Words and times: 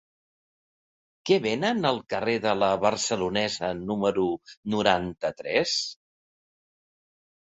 Què 1.29 1.35
venen 1.41 1.89
al 1.89 1.99
carrer 2.13 2.33
de 2.45 2.53
La 2.61 2.69
Barcelonesa 2.85 3.69
número 3.81 4.23
noranta-tres? 4.75 5.75